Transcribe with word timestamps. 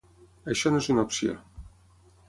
Això 0.53 0.71
no 0.73 0.81
és 0.83 0.89
una 0.95 1.05
opció. 1.11 1.39